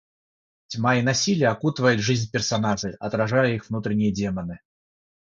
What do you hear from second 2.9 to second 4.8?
отражая их внутренние демоны.